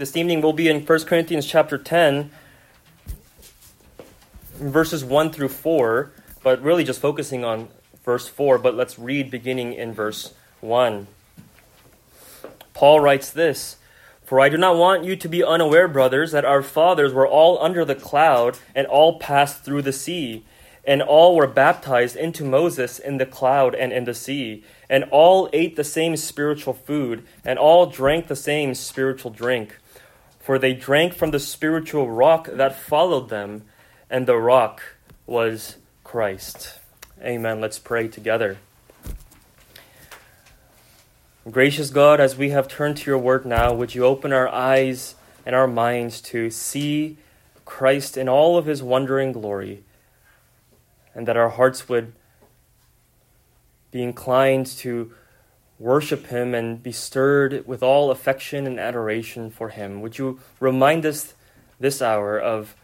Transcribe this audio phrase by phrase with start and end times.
[0.00, 2.30] This evening we'll be in 1 Corinthians chapter 10,
[4.54, 6.10] verses 1 through 4,
[6.42, 7.68] but really just focusing on
[8.02, 8.56] verse 4.
[8.56, 10.32] But let's read beginning in verse
[10.62, 11.06] 1.
[12.72, 13.76] Paul writes this
[14.24, 17.62] For I do not want you to be unaware, brothers, that our fathers were all
[17.62, 20.46] under the cloud and all passed through the sea,
[20.82, 25.50] and all were baptized into Moses in the cloud and in the sea, and all
[25.52, 29.76] ate the same spiritual food, and all drank the same spiritual drink.
[30.40, 33.62] For they drank from the spiritual rock that followed them,
[34.08, 34.82] and the rock
[35.26, 36.78] was Christ.
[37.22, 37.60] Amen.
[37.60, 38.58] Let's pray together.
[41.48, 45.14] Gracious God, as we have turned to your word now, would you open our eyes
[45.46, 47.16] and our minds to see
[47.64, 49.82] Christ in all of his wondering glory,
[51.14, 52.12] and that our hearts would
[53.90, 55.12] be inclined to
[55.80, 60.00] worship him and be stirred with all affection and adoration for him.
[60.02, 61.34] Would you remind us
[61.80, 62.76] this hour of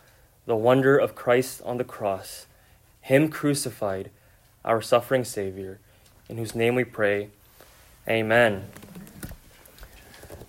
[0.47, 2.47] the wonder of Christ on the cross,
[3.03, 4.11] him crucified,
[4.65, 5.79] our suffering Savior,
[6.29, 7.29] in whose name we pray.
[8.09, 8.65] Amen.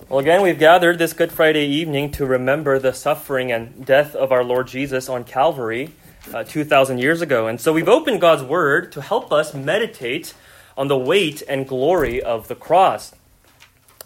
[0.08, 4.32] Well, again, we've gathered this Good Friday evening to remember the suffering and death of
[4.32, 5.92] our Lord Jesus on Calvary
[6.34, 7.48] uh, 2,000 years ago.
[7.48, 10.34] And so we've opened God's Word to help us meditate
[10.78, 13.14] on the weight and glory of the cross.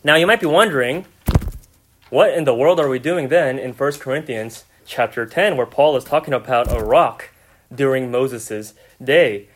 [0.04, 1.06] Now, you might be wondering,
[2.10, 5.96] what in the world are we doing then in 1 Corinthians chapter 10, where Paul
[5.98, 7.30] is talking about a rock
[7.74, 9.48] during Moses' day?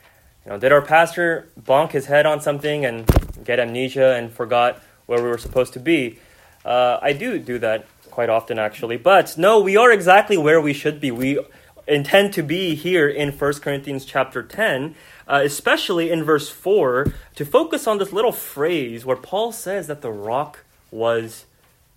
[0.46, 3.10] You know, did our pastor bonk his head on something and
[3.44, 6.20] get amnesia and forgot where we were supposed to be?
[6.64, 8.98] Uh, I do do that quite often, actually.
[8.98, 11.12] But no, we are exactly where we should be.
[11.12, 11.40] We
[11.88, 14.96] intend to be here in 1 Corinthians chapter 10,
[15.28, 20.02] uh, especially in verse 4, to focus on this little phrase where Paul says that
[20.02, 21.46] the rock was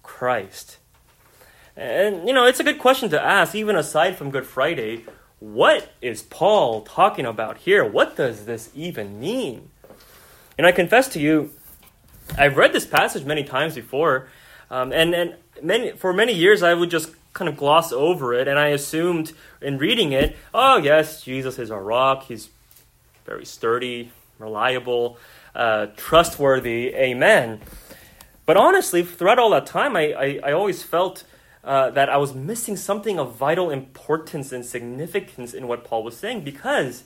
[0.03, 0.79] Christ.
[1.77, 5.05] And, you know, it's a good question to ask, even aside from Good Friday
[5.41, 7.85] what is Paul talking about here?
[7.85, 9.71] What does this even mean?
[10.57, 11.53] And I confess to you,
[12.37, 14.29] I've read this passage many times before,
[14.71, 18.49] um, and, and many, for many years I would just kind of gloss over it,
[18.49, 19.33] and I assumed
[19.63, 22.51] in reading it, oh, yes, Jesus is a rock, he's
[23.25, 25.19] very sturdy, reliable,
[25.55, 27.61] uh, trustworthy, amen.
[28.45, 31.25] But honestly, throughout all that time, I, I, I always felt
[31.63, 36.17] uh, that I was missing something of vital importance and significance in what Paul was
[36.17, 37.05] saying because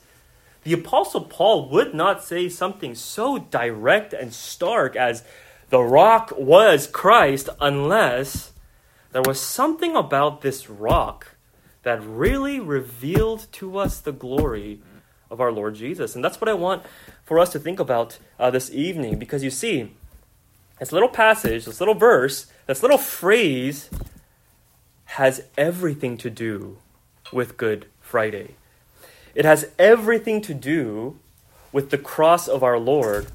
[0.62, 5.25] the Apostle Paul would not say something so direct and stark as
[5.71, 8.51] the rock was Christ unless
[9.12, 11.36] there was something about this rock
[11.82, 14.80] that really revealed to us the glory
[15.30, 16.14] of our Lord Jesus.
[16.14, 16.82] And that's what I want
[17.24, 19.92] for us to think about uh, this evening because you see,
[20.78, 23.90] this little passage, this little verse, this little phrase
[25.04, 26.78] has everything to do
[27.32, 28.54] with Good Friday.
[29.34, 31.18] It has everything to do
[31.70, 33.28] with the cross of our Lord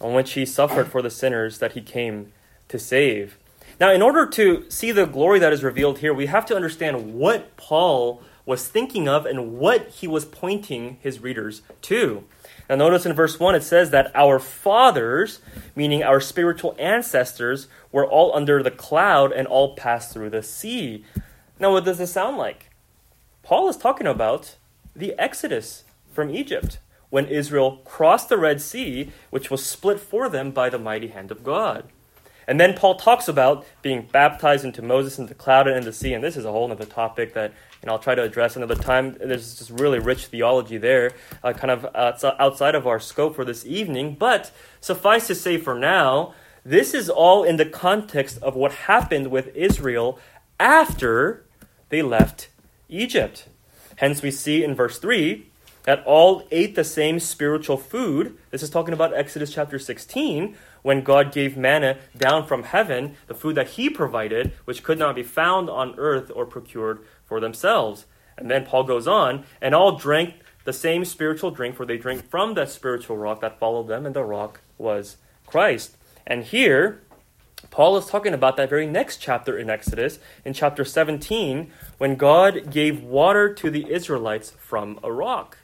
[0.00, 2.32] on which he suffered for the sinners that he came
[2.68, 3.38] to save.
[3.80, 7.14] Now, in order to see the glory that is revealed here, we have to understand
[7.14, 12.24] what Paul was thinking of and what he was pointing his readers to.
[12.68, 15.40] Now, notice in verse 1 it says that our fathers,
[15.74, 21.02] meaning our spiritual ancestors, were all under the cloud and all passed through the sea.
[21.58, 22.68] Now, what does this sound like?
[23.42, 24.56] Paul is talking about
[24.94, 30.50] the Exodus from Egypt when Israel crossed the Red Sea, which was split for them
[30.50, 31.84] by the mighty hand of God.
[32.50, 35.92] And then Paul talks about being baptized into Moses in the cloud and in the
[35.92, 36.14] sea.
[36.14, 38.74] And this is a whole other topic that you know, I'll try to address another
[38.74, 39.12] time.
[39.12, 41.12] There's just really rich theology there,
[41.44, 44.16] uh, kind of outside of our scope for this evening.
[44.18, 44.50] But
[44.80, 46.34] suffice to say for now,
[46.64, 50.18] this is all in the context of what happened with Israel
[50.58, 51.44] after
[51.88, 52.48] they left
[52.88, 53.46] Egypt.
[53.98, 55.46] Hence, we see in verse 3
[55.84, 58.36] that all ate the same spiritual food.
[58.50, 63.34] This is talking about Exodus chapter 16, when God gave manna down from heaven, the
[63.34, 68.06] food that He provided, which could not be found on earth or procured for themselves.
[68.36, 70.34] And then Paul goes on, and all drank
[70.64, 74.14] the same spiritual drink, for they drank from that spiritual rock that followed them, and
[74.14, 75.16] the rock was
[75.46, 75.96] Christ.
[76.26, 77.02] And here,
[77.70, 82.70] Paul is talking about that very next chapter in Exodus, in chapter 17, when God
[82.70, 85.58] gave water to the Israelites from a rock.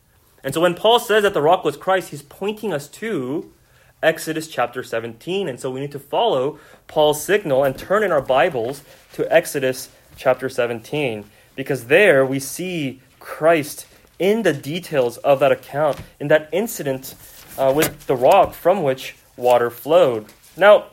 [0.44, 3.52] And so when Paul says that the rock was Christ, he's pointing us to
[4.06, 5.48] Exodus chapter 17.
[5.48, 8.82] And so we need to follow Paul's signal and turn in our Bibles
[9.14, 11.24] to Exodus chapter 17
[11.56, 13.86] because there we see Christ
[14.20, 17.16] in the details of that account, in that incident
[17.58, 20.26] uh, with the rock from which water flowed.
[20.56, 20.86] Now,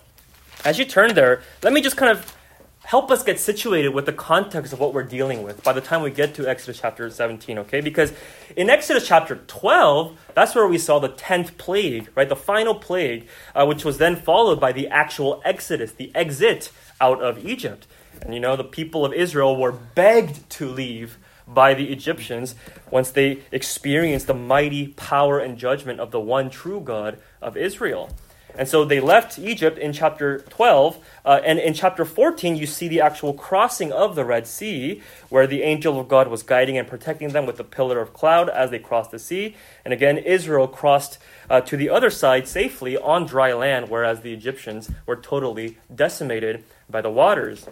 [0.66, 2.36] as you turn there, let me just kind of
[2.84, 6.02] help us get situated with the context of what we're dealing with by the time
[6.02, 7.82] we get to Exodus chapter 17, okay?
[7.82, 8.14] Because
[8.56, 12.28] in Exodus chapter 12, that's where we saw the 10th plague, right?
[12.28, 17.22] The final plague, uh, which was then followed by the actual Exodus, the exit out
[17.22, 17.88] of Egypt.
[18.22, 22.56] And you know, the people of Israel were begged to leave by the Egyptians
[22.90, 28.16] once they experienced the mighty power and judgment of the one true God of Israel.
[28.58, 30.98] And so they left Egypt in chapter 12.
[31.26, 35.48] Uh, and in chapter 14, you see the actual crossing of the Red Sea, where
[35.48, 38.70] the angel of God was guiding and protecting them with a pillar of cloud as
[38.70, 39.56] they crossed the sea.
[39.84, 41.18] And again, Israel crossed
[41.50, 46.64] uh, to the other side safely on dry land, whereas the Egyptians were totally decimated
[46.90, 47.68] by the waters.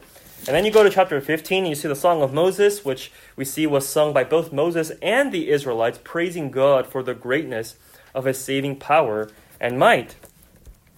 [0.47, 3.11] And then you go to chapter 15, and you see the Song of Moses, which
[3.35, 7.75] we see was sung by both Moses and the Israelites, praising God for the greatness
[8.15, 9.29] of his saving power
[9.59, 10.15] and might.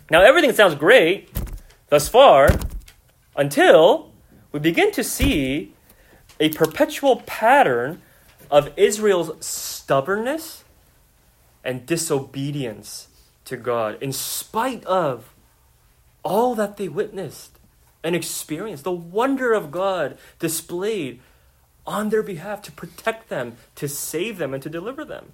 [0.09, 1.29] Now, everything sounds great
[1.89, 2.49] thus far
[3.35, 4.11] until
[4.51, 5.73] we begin to see
[6.39, 8.01] a perpetual pattern
[8.51, 10.63] of Israel's stubbornness
[11.63, 13.07] and disobedience
[13.45, 15.33] to God, in spite of
[16.23, 17.57] all that they witnessed
[18.03, 21.21] and experienced, the wonder of God displayed
[21.85, 25.31] on their behalf to protect them, to save them, and to deliver them.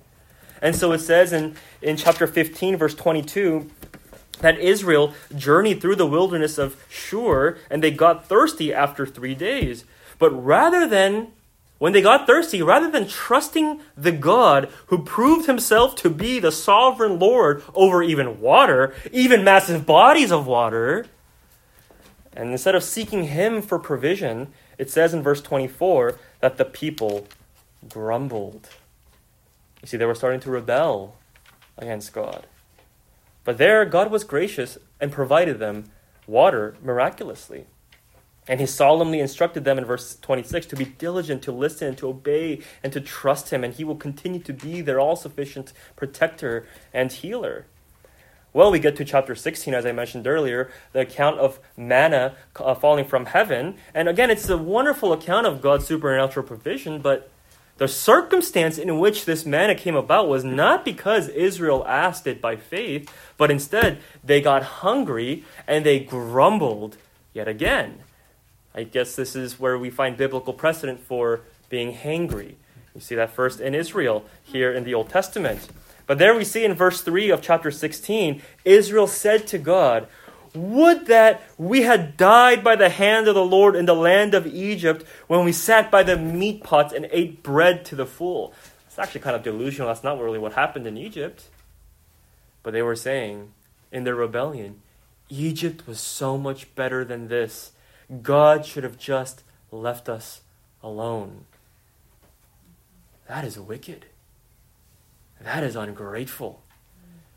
[0.62, 3.70] And so it says in, in chapter 15, verse 22,
[4.40, 9.86] that Israel journeyed through the wilderness of Shur and they got thirsty after three days.
[10.18, 11.30] But rather than,
[11.78, 16.52] when they got thirsty, rather than trusting the God who proved himself to be the
[16.52, 21.06] sovereign Lord over even water, even massive bodies of water,
[22.34, 27.28] and instead of seeking him for provision, it says in verse 24 that the people
[27.88, 28.70] grumbled.
[29.82, 31.16] You see, they were starting to rebel
[31.78, 32.46] against God.
[33.50, 35.86] But there, God was gracious and provided them
[36.28, 37.66] water miraculously.
[38.48, 42.62] And he solemnly instructed them in verse 26 to be diligent, to listen, to obey,
[42.84, 47.12] and to trust him, and he will continue to be their all sufficient protector and
[47.12, 47.66] healer.
[48.54, 52.76] Well, we get to chapter 16, as I mentioned earlier, the account of manna uh,
[52.76, 53.78] falling from heaven.
[53.96, 57.32] And again, it's a wonderful account of God's supernatural provision, but
[57.80, 62.58] the circumstance in which this manna came about was not because Israel asked it by
[62.58, 66.98] faith, but instead they got hungry and they grumbled
[67.34, 68.00] yet again.
[68.76, 71.40] I guess this is where we find biblical precedent for
[71.70, 72.56] being hangry.
[72.94, 75.70] You see that first in Israel here in the Old Testament.
[76.06, 80.08] But there we see in verse 3 of chapter 16 Israel said to God,
[80.56, 84.48] would that we had died by the hand of the Lord in the land of
[84.48, 88.54] Egypt when we sat by the meat pots and ate bread to the full.
[88.88, 89.88] It's actually kind of delusional.
[89.88, 91.46] That's not really what happened in Egypt.
[92.64, 93.52] But they were saying
[93.92, 94.82] in their rebellion,
[95.30, 97.72] Egypt was so much better than this.
[98.22, 100.42] God should have just left us
[100.82, 101.46] alone.
[103.28, 104.08] That is wicked.
[105.40, 106.64] That is ungrateful.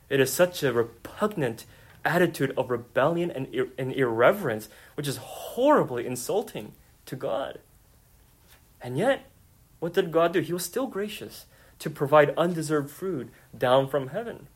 [0.09, 1.65] It is such a repugnant
[2.05, 6.73] attitude of rebellion and, ir- and irreverence, which is horribly insulting
[7.07, 7.59] to God.
[8.81, 9.31] And yet,
[9.79, 10.41] what did God do?
[10.41, 11.47] He was still gracious
[11.79, 14.47] to provide undeserved food down from heaven.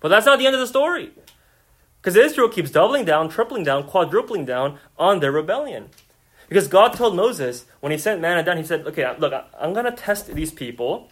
[0.00, 1.12] But that's not the end of the story.
[2.00, 5.88] Because Israel keeps doubling down, tripling down, quadrupling down on their rebellion.
[6.48, 9.86] Because God told Moses, when he sent manna down, he said, Okay, look, I'm going
[9.86, 11.10] to test these people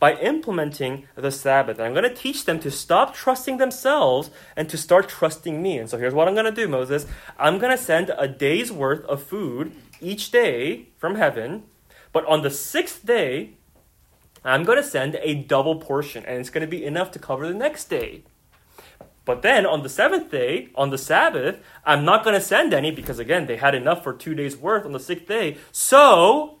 [0.00, 1.78] by implementing the Sabbath.
[1.78, 5.78] And I'm going to teach them to stop trusting themselves and to start trusting me.
[5.78, 7.06] And so here's what I'm going to do, Moses.
[7.38, 11.64] I'm going to send a day's worth of food each day from heaven.
[12.12, 13.50] But on the sixth day,
[14.42, 17.46] I'm going to send a double portion, and it's going to be enough to cover
[17.46, 18.24] the next day.
[19.26, 22.90] But then on the seventh day, on the Sabbath, I'm not going to send any
[22.90, 25.58] because, again, they had enough for two days' worth on the sixth day.
[25.72, 26.59] So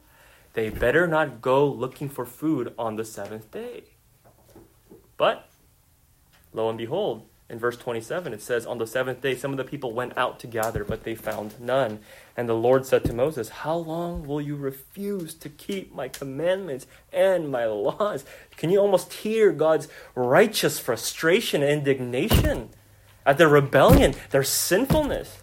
[0.60, 3.82] they better not go looking for food on the seventh day.
[5.16, 5.48] But,
[6.52, 9.64] lo and behold, in verse 27, it says, On the seventh day, some of the
[9.64, 12.00] people went out to gather, but they found none.
[12.36, 16.86] And the Lord said to Moses, How long will you refuse to keep my commandments
[17.10, 18.26] and my laws?
[18.58, 22.68] Can you almost hear God's righteous frustration and indignation
[23.24, 25.42] at their rebellion, their sinfulness?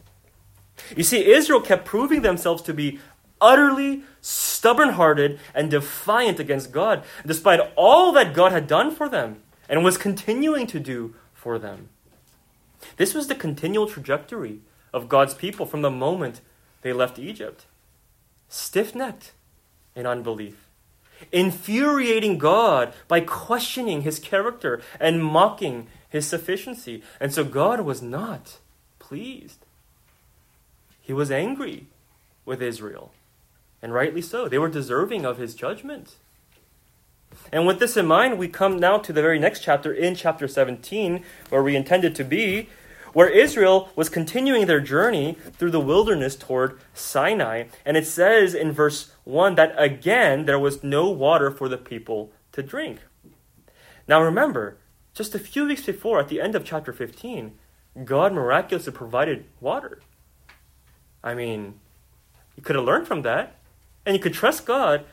[0.95, 2.99] You see, Israel kept proving themselves to be
[3.39, 9.41] utterly stubborn hearted and defiant against God, despite all that God had done for them
[9.69, 11.89] and was continuing to do for them.
[12.97, 14.59] This was the continual trajectory
[14.93, 16.41] of God's people from the moment
[16.81, 17.65] they left Egypt
[18.49, 19.33] stiff necked
[19.95, 20.67] in unbelief,
[21.31, 27.03] infuriating God by questioning his character and mocking his sufficiency.
[27.19, 28.57] And so God was not
[28.99, 29.65] pleased,
[31.01, 31.87] he was angry
[32.45, 33.11] with Israel.
[33.81, 34.47] And rightly so.
[34.47, 36.15] They were deserving of his judgment.
[37.51, 40.47] And with this in mind, we come now to the very next chapter in chapter
[40.47, 42.69] 17, where we intended to be,
[43.13, 47.65] where Israel was continuing their journey through the wilderness toward Sinai.
[47.85, 52.31] And it says in verse 1 that again there was no water for the people
[52.51, 52.99] to drink.
[54.07, 54.77] Now remember,
[55.13, 57.53] just a few weeks before, at the end of chapter 15,
[58.05, 59.99] God miraculously provided water.
[61.23, 61.79] I mean,
[62.55, 63.55] you could have learned from that,
[64.07, 65.03] and you could trust God.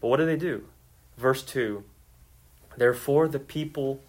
[0.00, 0.64] But what did they do?
[1.18, 1.84] Verse 2
[2.76, 4.00] Therefore the people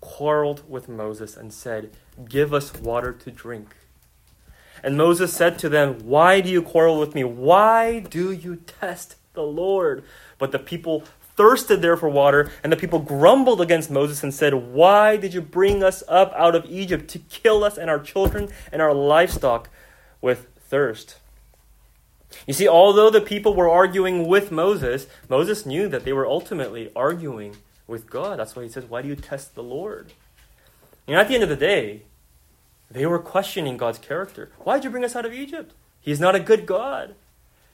[0.00, 1.90] quarreled with Moses and said,
[2.28, 3.76] Give us water to drink.
[4.82, 7.24] And Moses said to them, Why do you quarrel with me?
[7.24, 10.04] Why do you test the Lord?
[10.38, 11.04] But the people
[11.36, 15.40] thirsted there for water, and the people grumbled against Moses and said, Why did you
[15.40, 19.68] bring us up out of Egypt to kill us and our children and our livestock
[20.20, 21.16] with thirst?
[22.46, 26.90] You see, although the people were arguing with Moses, Moses knew that they were ultimately
[26.94, 27.56] arguing
[27.86, 28.38] with God.
[28.38, 30.12] That's why he says, Why do you test the Lord?
[31.06, 32.02] And at the end of the day,
[32.90, 34.50] they were questioning God's character.
[34.58, 35.72] Why did you bring us out of Egypt?
[36.00, 37.14] He's not a good God.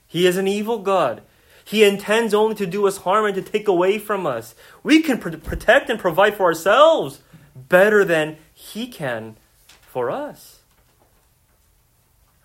[0.07, 1.23] He is an evil God.
[1.65, 4.55] He intends only to do us harm and to take away from us.
[4.83, 7.21] We can pr- protect and provide for ourselves
[7.55, 9.37] better than He can
[9.81, 10.56] for us.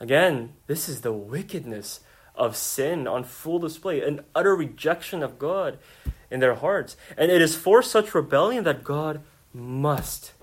[0.02, 2.00] Again, this is the wickedness
[2.36, 5.78] of sin on full display, an utter rejection of God
[6.32, 6.98] in their hearts.
[7.16, 9.22] And it is for such rebellion that God
[9.54, 10.34] must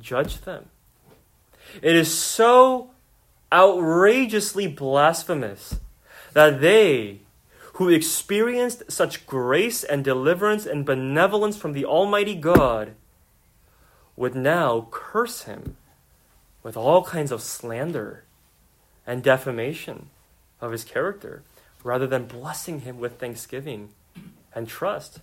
[0.00, 0.70] judge them.
[1.80, 2.90] It is so
[3.52, 5.78] outrageously blasphemous
[6.32, 7.20] that they
[7.74, 12.96] who experienced such grace and deliverance and benevolence from the Almighty God,
[14.16, 15.76] would now curse him
[16.64, 18.24] with all kinds of slander
[19.08, 20.10] and defamation
[20.60, 21.42] of his character,
[21.82, 23.88] rather than blessing him with thanksgiving
[24.54, 25.20] and trust.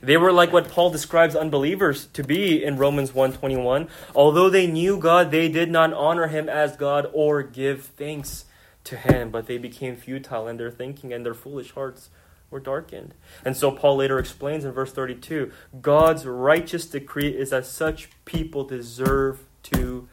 [0.00, 3.88] They were like what Paul describes unbelievers to be in Romans 1:21.
[4.14, 8.46] Although they knew God, they did not honor him as God or give thanks
[8.84, 12.08] to him, but they became futile in their thinking, and their foolish hearts
[12.50, 13.14] were darkened.
[13.44, 15.52] And so Paul later explains in verse 32
[15.82, 20.08] God's righteous decree is that such people deserve to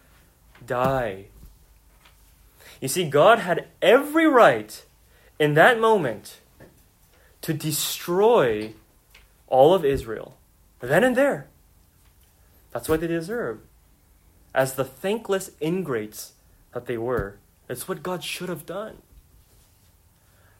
[0.65, 1.27] die.
[2.81, 4.83] You see, God had every right
[5.39, 6.39] in that moment
[7.41, 8.73] to destroy
[9.47, 10.37] all of Israel,
[10.79, 11.47] then and there.
[12.71, 13.59] That's what they deserve,
[14.53, 16.33] as the thankless ingrates
[16.73, 17.37] that they were.
[17.69, 18.97] It's what God should have done.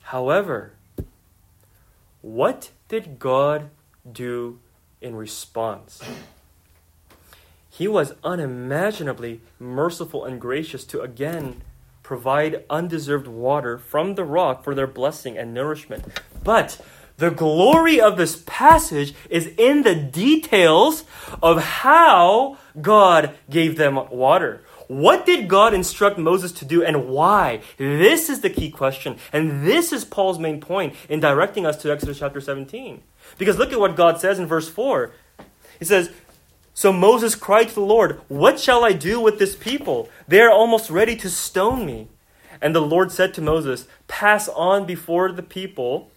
[0.03, 0.73] However,
[2.21, 3.69] what did God
[4.09, 4.59] do
[4.99, 6.01] in response?
[7.69, 11.61] He was unimaginably merciful and gracious to again
[12.11, 16.03] provide undeserved water from the rock for their blessing and nourishment.
[16.43, 16.77] But
[17.15, 21.05] the glory of this passage is in the details
[21.41, 24.61] of how God gave them water.
[24.89, 27.61] What did God instruct Moses to do and why?
[27.77, 29.15] This is the key question.
[29.31, 33.01] And this is Paul's main point in directing us to Exodus chapter 17.
[33.37, 35.13] Because look at what God says in verse 4.
[35.79, 36.11] He says,
[36.81, 40.09] So Moses cried to the Lord, What shall I do with this people?
[40.27, 42.07] They are almost ready to stone me.
[42.59, 46.09] And the Lord said to Moses, Pass on before the people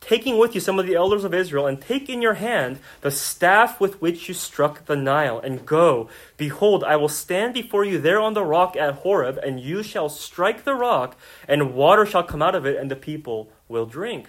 [0.00, 3.10] taking with you some of the elders of Israel, and take in your hand the
[3.10, 6.10] staff with which you struck the Nile, and go.
[6.36, 10.10] Behold, I will stand before you there on the rock at Horeb, and you shall
[10.10, 11.16] strike the rock,
[11.48, 14.28] and water shall come out of it, and the people will drink.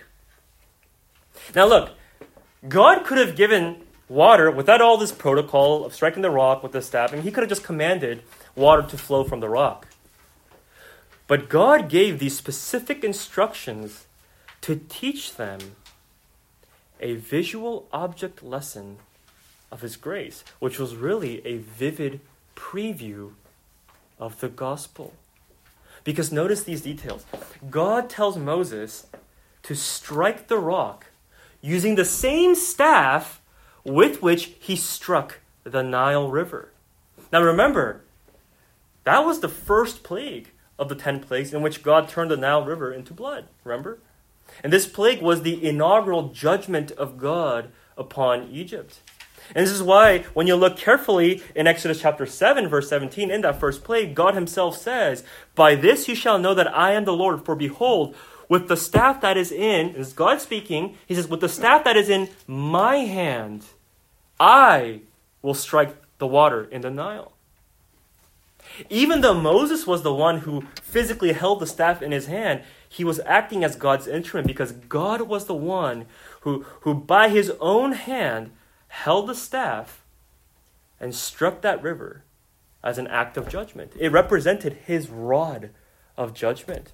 [1.54, 1.90] Now, look,
[2.66, 6.82] God could have given water without all this protocol of striking the rock with the
[6.82, 8.24] staff, and He could have just commanded
[8.56, 9.88] water to flow from the rock.
[11.28, 14.06] But God gave these specific instructions
[14.62, 15.60] to teach them
[17.00, 18.98] a visual object lesson
[19.72, 22.20] of His grace, which was really a vivid
[22.56, 23.34] preview
[24.20, 25.14] of the gospel.
[26.04, 27.26] Because notice these details.
[27.70, 29.08] God tells Moses
[29.64, 31.08] to strike the rock
[31.62, 33.42] using the same staff
[33.86, 36.72] with which he struck the Nile River.
[37.32, 38.02] Now remember,
[39.04, 42.66] that was the first plague of the ten plagues in which God turned the Nile
[42.66, 43.48] River into blood.
[43.64, 44.00] Remember?
[44.64, 49.00] And this plague was the inaugural judgment of God upon Egypt.
[49.54, 53.42] And this is why, when you look carefully in Exodus chapter 7, verse 17, in
[53.42, 55.24] that first plague, God Himself says,
[55.54, 58.16] By this you shall know that I am the Lord, for behold,
[58.50, 61.98] with the staff that is in, is God speaking, He says, With the staff that
[61.98, 63.66] is in my hand,
[64.40, 65.02] I
[65.42, 67.34] will strike the water in the Nile.
[68.90, 73.04] Even though Moses was the one who physically held the staff in his hand, he
[73.04, 76.06] was acting as God's instrument because God was the one
[76.42, 78.52] who, who by his own hand
[79.04, 80.06] held the staff
[81.00, 82.24] and struck that river
[82.82, 83.92] as an act of judgment.
[84.00, 85.72] It represented his rod
[86.16, 86.94] of judgment.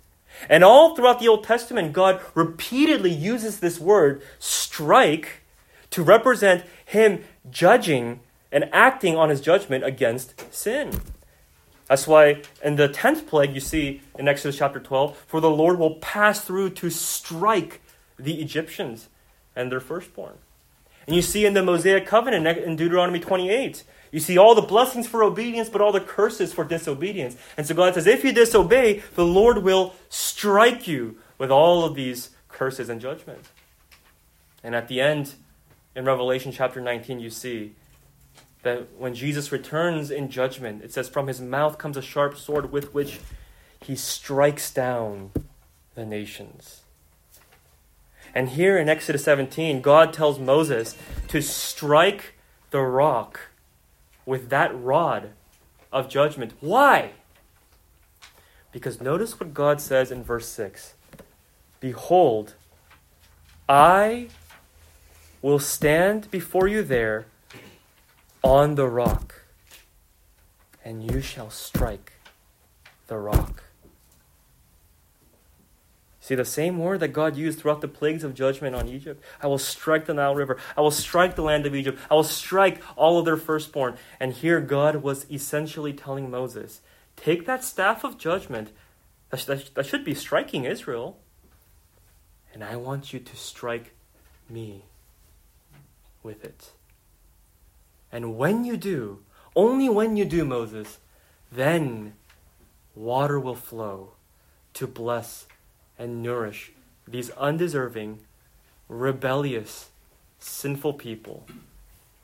[0.49, 5.43] And all throughout the Old Testament, God repeatedly uses this word, strike,
[5.91, 10.99] to represent him judging and acting on his judgment against sin.
[11.87, 15.77] That's why in the 10th plague, you see in Exodus chapter 12, for the Lord
[15.77, 17.81] will pass through to strike
[18.17, 19.09] the Egyptians
[19.55, 20.39] and their firstborn.
[21.07, 25.07] And you see in the Mosaic covenant in Deuteronomy 28, you see all the blessings
[25.07, 27.37] for obedience, but all the curses for disobedience.
[27.57, 31.95] And so God says, if you disobey, the Lord will strike you with all of
[31.95, 33.39] these curses and judgment.
[34.63, 35.35] And at the end,
[35.95, 37.73] in Revelation chapter 19, you see
[38.63, 42.71] that when Jesus returns in judgment, it says, From his mouth comes a sharp sword
[42.71, 43.19] with which
[43.81, 45.31] he strikes down
[45.95, 46.80] the nations.
[48.33, 50.95] And here in Exodus 17, God tells Moses
[51.27, 52.35] to strike
[52.69, 53.39] the rock
[54.25, 55.31] with that rod
[55.91, 56.53] of judgment.
[56.61, 57.11] Why?
[58.71, 60.93] Because notice what God says in verse 6
[61.79, 62.53] Behold,
[63.67, 64.29] I
[65.41, 67.25] will stand before you there
[68.43, 69.43] on the rock,
[70.85, 72.13] and you shall strike
[73.07, 73.63] the rock.
[76.23, 79.23] See, the same word that God used throughout the plagues of judgment on Egypt.
[79.41, 80.55] I will strike the Nile River.
[80.77, 81.99] I will strike the land of Egypt.
[82.11, 83.97] I will strike all of their firstborn.
[84.19, 86.81] And here God was essentially telling Moses
[87.15, 88.71] take that staff of judgment
[89.31, 91.17] that that, that should be striking Israel,
[92.53, 93.93] and I want you to strike
[94.49, 94.85] me
[96.21, 96.71] with it.
[98.11, 99.19] And when you do,
[99.55, 100.99] only when you do, Moses,
[101.51, 102.13] then
[102.95, 104.13] water will flow
[104.73, 105.47] to bless
[106.01, 106.71] and nourish
[107.07, 108.19] these undeserving,
[108.89, 109.89] rebellious,
[110.39, 111.45] sinful people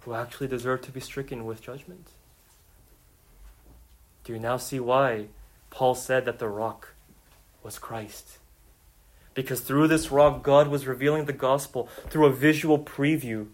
[0.02, 2.08] who actually deserve to be stricken with judgment.
[4.24, 5.28] Do you now see why
[5.70, 6.96] Paul said that the rock
[7.62, 8.40] was Christ?
[9.36, 13.48] Because through this rock, God was revealing the gospel through a visual preview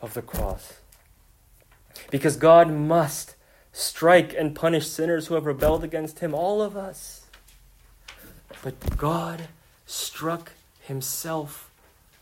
[0.00, 0.74] of the cross.
[2.10, 3.34] Because God must
[3.72, 7.25] strike and punish sinners who have rebelled against Him, all of us.
[8.66, 9.42] But God
[9.86, 10.50] struck
[10.80, 11.70] himself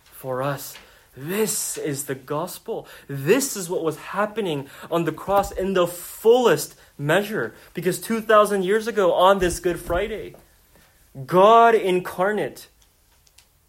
[0.03, 0.75] for us.
[1.17, 2.87] This is the gospel.
[3.09, 7.55] This is what was happening on the cross in the fullest measure.
[7.73, 10.37] Because 2,000 years ago, on this Good Friday,
[11.25, 12.69] God incarnate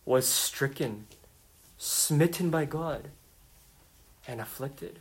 [0.03, 1.07] was stricken,
[1.77, 3.07] smitten by God,
[4.27, 4.99] and afflicted.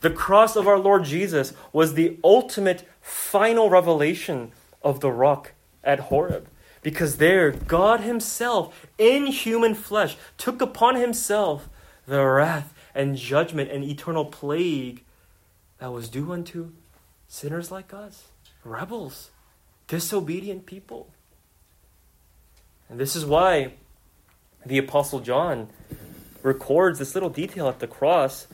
[0.00, 5.52] The cross of our Lord Jesus was the ultimate final revelation of the rock
[5.84, 6.48] at Horeb.
[6.82, 11.68] Because there, God Himself, in human flesh, took upon Himself
[12.06, 15.04] the wrath and judgment and eternal plague
[15.78, 16.72] that was due unto
[17.28, 18.28] sinners like us,
[18.64, 19.30] rebels,
[19.86, 21.08] disobedient people.
[22.88, 23.72] And this is why
[24.66, 25.68] the Apostle John
[26.42, 28.46] records this little detail at the cross.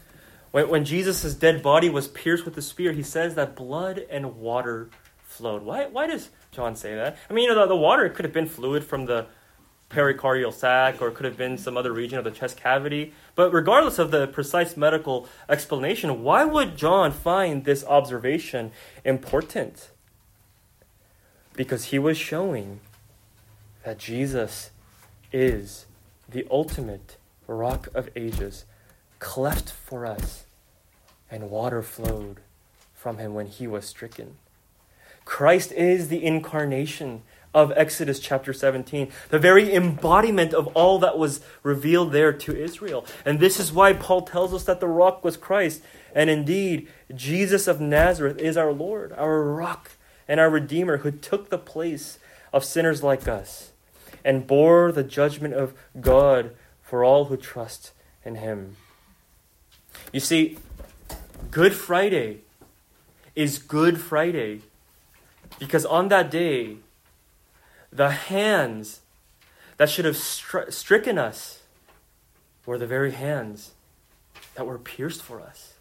[0.52, 4.36] When, when Jesus' dead body was pierced with the spear, he says that blood and
[4.36, 4.90] water
[5.22, 5.62] flowed.
[5.62, 7.16] Why, why does John say that?
[7.28, 9.26] I mean, you know, the, the water could have been fluid from the
[9.90, 13.12] pericardial sac or it could have been some other region of the chest cavity.
[13.34, 18.70] But regardless of the precise medical explanation, why would John find this observation
[19.04, 19.90] important?
[21.54, 22.80] Because he was showing
[23.84, 24.70] that Jesus
[25.32, 25.86] is
[26.28, 28.66] the ultimate rock of ages,
[29.18, 30.44] cleft for us,
[31.30, 32.40] and water flowed
[32.94, 34.36] from him when he was stricken.
[35.28, 37.20] Christ is the incarnation
[37.52, 43.04] of Exodus chapter 17, the very embodiment of all that was revealed there to Israel.
[43.26, 45.82] And this is why Paul tells us that the rock was Christ.
[46.14, 49.90] And indeed, Jesus of Nazareth is our Lord, our rock,
[50.26, 52.18] and our Redeemer who took the place
[52.50, 53.72] of sinners like us
[54.24, 57.92] and bore the judgment of God for all who trust
[58.24, 58.76] in him.
[60.10, 60.56] You see,
[61.50, 62.38] Good Friday
[63.36, 64.62] is Good Friday
[65.58, 66.76] because on that day,
[67.92, 69.00] the hands
[69.76, 71.62] that should have stri- stricken us
[72.66, 73.72] were the very hands
[74.54, 75.74] that were pierced for us.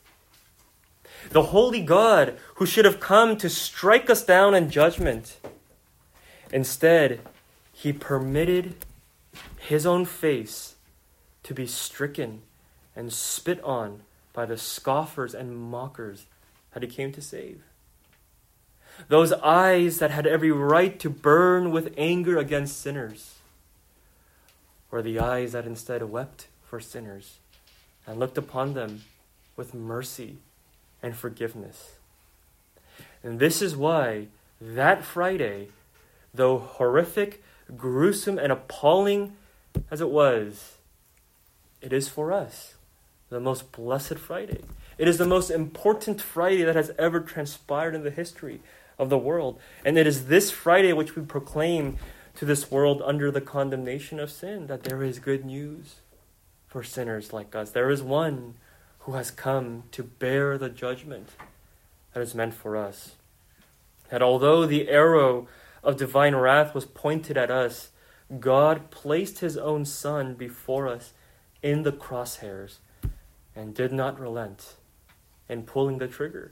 [1.30, 5.38] The holy God who should have come to strike us down in judgment.
[6.52, 7.20] Instead,
[7.74, 8.76] he permitted
[9.58, 10.76] his own face
[11.44, 12.42] to be stricken
[12.96, 14.02] and spit on
[14.32, 16.26] by the scoffers and mockers
[16.74, 17.62] that he came to save.
[19.08, 23.36] Those eyes that had every right to burn with anger against sinners,
[24.90, 27.38] were the eyes that instead wept for sinners
[28.06, 29.04] and looked upon them
[29.56, 30.38] with mercy
[31.04, 31.96] and forgiveness.
[33.24, 34.28] And this is why
[34.62, 35.70] that Friday,
[36.34, 37.44] though horrific,
[37.76, 39.36] gruesome, and appalling
[39.92, 40.78] as it was,
[41.82, 42.76] it is for us
[43.30, 44.64] the most blessed Friday.
[44.98, 48.62] It is the most important Friday that has ever transpired in the history
[48.98, 49.60] of the world.
[49.86, 51.98] And it is this Friday which we proclaim
[52.36, 55.96] to this world under the condemnation of sin that there is good news
[56.68, 57.72] for sinners like us.
[57.72, 58.56] There is one
[59.00, 61.30] who has come to bear the judgment
[62.14, 63.16] that is meant for us.
[64.10, 65.48] That although the arrow
[65.84, 67.90] of divine wrath was pointed at us,
[68.40, 71.14] God placed his own Son before us
[71.64, 72.78] in the crosshairs
[73.56, 74.76] and did not relent
[75.50, 76.52] in pulling the trigger.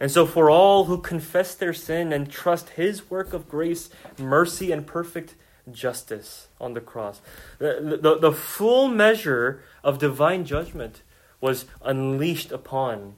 [0.00, 4.70] And so, for all who confess their sin and trust His work of grace, mercy,
[4.70, 5.34] and perfect
[5.70, 7.20] justice on the cross,
[7.58, 11.02] the, the, the full measure of divine judgment
[11.40, 13.14] was unleashed upon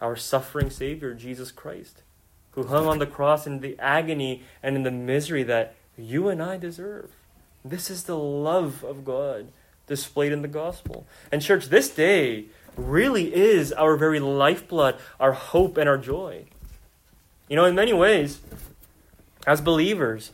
[0.00, 2.02] our suffering Savior, Jesus Christ,
[2.52, 6.42] who hung on the cross in the agony and in the misery that you and
[6.42, 7.10] I deserve.
[7.64, 9.48] This is the love of God
[9.86, 11.06] displayed in the gospel.
[11.30, 12.46] And, church, this day,
[12.76, 16.44] really is our very lifeblood, our hope, and our joy.
[17.48, 18.40] You know, in many ways,
[19.46, 20.32] as believers,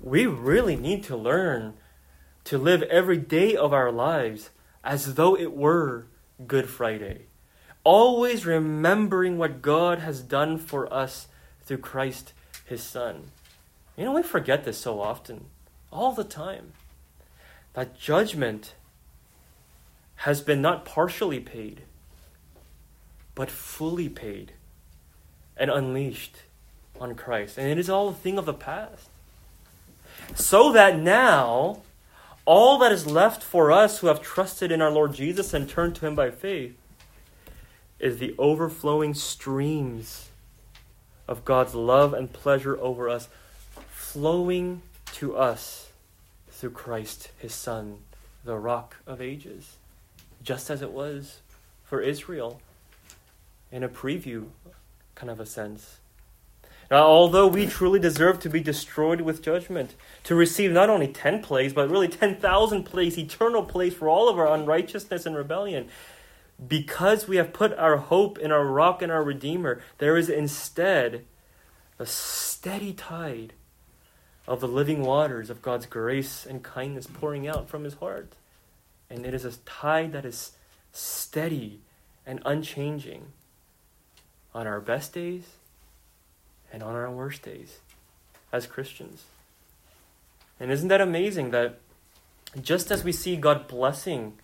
[0.00, 1.74] we really need to learn
[2.44, 4.50] to live every day of our lives
[4.82, 6.06] as though it were
[6.46, 7.26] Good Friday.
[7.84, 11.28] Always remembering what God has done for us
[11.62, 12.32] through Christ,
[12.64, 13.30] his Son.
[13.96, 15.46] You know, we forget this so often,
[15.92, 16.72] all the time.
[17.74, 18.74] That judgment
[20.18, 21.82] has been not partially paid,
[23.36, 24.52] but fully paid
[25.56, 26.38] and unleashed
[27.00, 27.56] on Christ.
[27.56, 29.08] And it is all a thing of the past.
[30.34, 31.82] So that now,
[32.44, 35.94] all that is left for us who have trusted in our Lord Jesus and turned
[35.96, 36.76] to Him by faith
[38.00, 40.30] is the overflowing streams
[41.28, 43.28] of God's love and pleasure over us,
[43.90, 45.90] flowing to us
[46.50, 47.98] through Christ, His Son,
[48.44, 49.76] the rock of ages
[50.48, 51.42] just as it was
[51.84, 52.58] for Israel
[53.70, 54.46] in a preview
[55.14, 55.98] kind of a sense.
[56.90, 61.42] Now, although we truly deserve to be destroyed with judgment, to receive not only 10
[61.42, 65.88] plagues, but really 10,000 plagues, eternal plagues for all of our unrighteousness and rebellion,
[66.66, 71.26] because we have put our hope in our rock and our Redeemer, there is instead
[71.98, 73.52] a steady tide
[74.46, 78.32] of the living waters of God's grace and kindness pouring out from his heart.
[79.10, 80.52] And it is a tide that is
[80.92, 81.80] steady
[82.26, 83.28] and unchanging
[84.54, 85.44] on our best days
[86.72, 87.78] and on our worst days
[88.52, 89.24] as Christians.
[90.60, 91.78] And isn't that amazing that
[92.60, 94.34] just as we see God blessing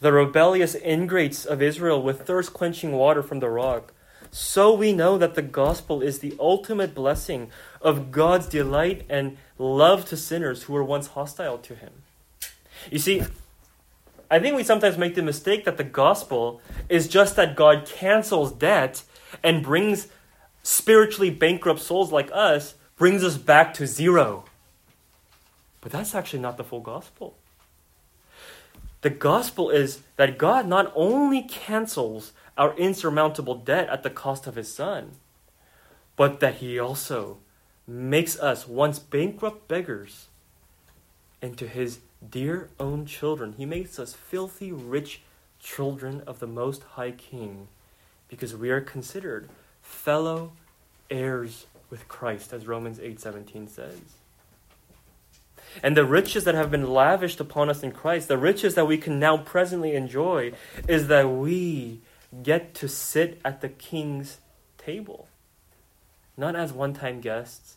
[0.00, 3.92] the rebellious ingrates of Israel with thirst quenching water from the rock,
[4.30, 10.04] so we know that the gospel is the ultimate blessing of God's delight and love
[10.06, 12.02] to sinners who were once hostile to him.
[12.90, 13.22] You see,
[14.30, 18.52] I think we sometimes make the mistake that the gospel is just that God cancels
[18.52, 19.02] debt
[19.42, 20.08] and brings
[20.62, 24.44] spiritually bankrupt souls like us, brings us back to zero.
[25.80, 27.36] But that's actually not the full gospel.
[29.02, 34.54] The gospel is that God not only cancels our insurmountable debt at the cost of
[34.54, 35.16] his son,
[36.16, 37.38] but that he also
[37.86, 40.28] makes us once bankrupt beggars
[41.42, 41.98] into his
[42.30, 43.54] dear own children.
[43.56, 45.22] He makes us filthy rich
[45.58, 47.68] children of the Most High King
[48.28, 49.48] because we are considered
[49.82, 50.52] fellow
[51.10, 54.00] heirs with Christ, as Romans 8:17 says.
[55.82, 58.98] And the riches that have been lavished upon us in Christ, the riches that we
[58.98, 60.52] can now presently enjoy,
[60.88, 62.00] is that we
[62.42, 64.38] get to sit at the King's
[64.78, 65.28] table.
[66.36, 67.76] Not as one time guests,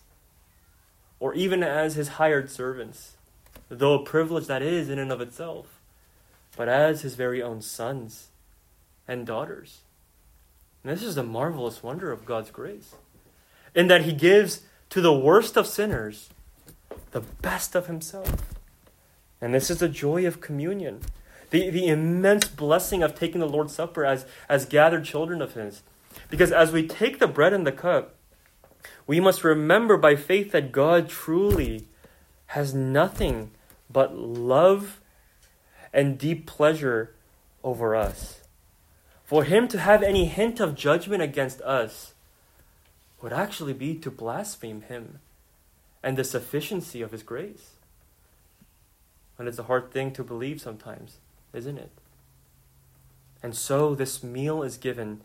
[1.20, 3.17] or even as his hired servants,
[3.70, 5.82] though a privilege that is in and of itself,
[6.56, 8.28] but as his very own sons
[9.08, 9.80] and daughters.
[10.84, 12.96] And this is the marvelous wonder of God's grace,
[13.76, 16.30] in that he gives to the worst of sinners
[17.12, 18.56] the best of himself.
[19.42, 21.02] And this is the joy of communion,
[21.50, 25.84] the, the immense blessing of taking the Lord's Supper as, as gathered children of his.
[26.30, 28.16] Because as we take the bread and the cup,
[29.06, 31.88] we must remember by faith that God truly
[32.48, 33.52] has nothing
[33.90, 35.00] but love
[35.94, 37.14] and deep pleasure
[37.64, 38.42] over us.
[39.24, 42.14] For him to have any hint of judgment against us
[43.22, 45.20] would actually be to blaspheme him
[46.04, 47.72] and the sufficiency of his grace.
[49.38, 51.18] And it's a hard thing to believe sometimes,
[51.54, 51.92] isn't it?
[53.44, 55.22] And so this meal is given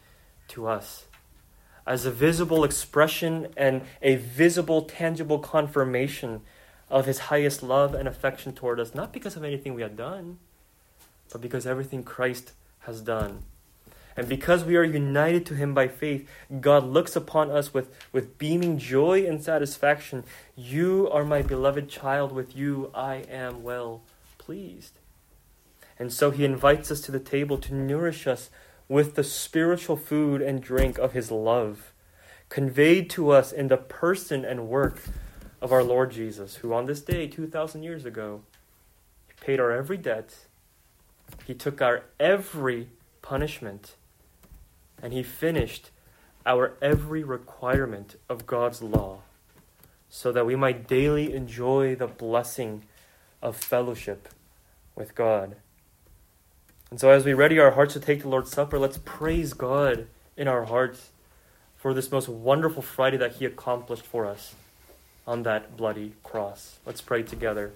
[0.49, 1.07] to us
[1.87, 6.43] as a visible expression and a visible, tangible confirmation
[6.93, 10.39] of his highest love and affection toward us, not because of anything we had done,
[11.33, 13.43] but because everything Christ has done.
[14.15, 16.29] And because we are united to him by faith,
[16.61, 20.25] God looks upon us with, with beaming joy and satisfaction.
[20.55, 24.03] You are my beloved child, with you I am well
[24.37, 24.99] pleased.
[25.99, 28.51] And so he invites us to the table to nourish us
[28.87, 31.95] with the spiritual food and drink of his love,
[32.51, 35.01] conveyed to us in the person and work
[35.63, 38.43] of our Lord Jesus, who on this day, 2,000 years ago,
[39.41, 40.35] paid our every debt,
[41.47, 42.89] he took our every
[43.23, 43.95] punishment,
[45.01, 45.91] and he finished
[46.45, 49.21] our every requirement of God's law,
[50.11, 52.83] so that we might daily enjoy the blessing
[53.41, 54.29] of fellowship
[54.97, 55.55] with God.
[56.91, 60.09] And so, as we ready our hearts to take the Lord's Supper, let's praise God
[60.37, 61.11] in our hearts
[61.77, 64.57] for this most wonderful Friday that He accomplished for us
[65.27, 66.79] on that bloody cross.
[66.85, 67.73] Let's pray together.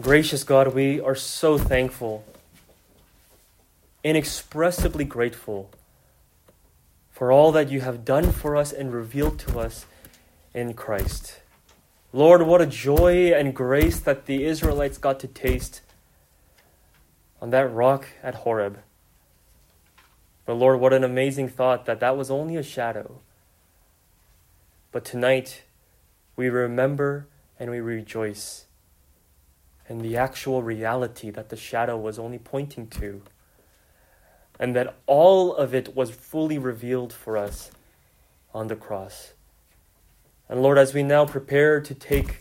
[0.00, 2.24] Gracious God, we are so thankful,
[4.04, 5.70] inexpressibly grateful
[7.10, 9.86] for all that you have done for us and revealed to us
[10.54, 11.40] in Christ.
[12.12, 15.80] Lord, what a joy and grace that the Israelites got to taste
[17.42, 18.78] on that rock at Horeb.
[20.46, 23.20] But Lord, what an amazing thought that that was only a shadow.
[24.90, 25.64] But tonight,
[26.36, 27.26] we remember
[27.58, 28.66] and we rejoice
[29.88, 33.22] in the actual reality that the shadow was only pointing to,
[34.58, 37.70] and that all of it was fully revealed for us
[38.54, 39.32] on the cross.
[40.48, 42.40] And Lord, as we now prepare to take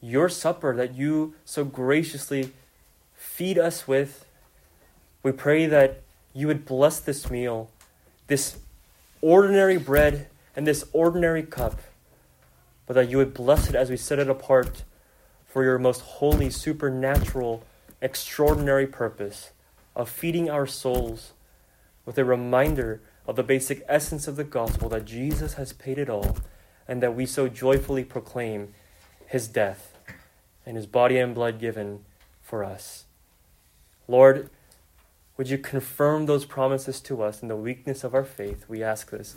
[0.00, 2.52] your supper that you so graciously
[3.14, 4.26] feed us with,
[5.22, 7.70] we pray that you would bless this meal,
[8.26, 8.58] this
[9.20, 11.80] ordinary bread and this ordinary cup,
[12.86, 14.84] but that you would bless it as we set it apart
[15.46, 17.64] for your most holy, supernatural,
[18.00, 19.50] extraordinary purpose
[19.96, 21.32] of feeding our souls
[22.04, 26.08] with a reminder of the basic essence of the gospel that Jesus has paid it
[26.08, 26.36] all
[26.88, 28.74] and that we so joyfully proclaim
[29.26, 29.96] his death
[30.66, 32.04] and his body and blood given
[32.42, 33.04] for us.
[34.08, 34.50] Lord,
[35.36, 38.64] would you confirm those promises to us in the weakness of our faith?
[38.68, 39.36] We ask this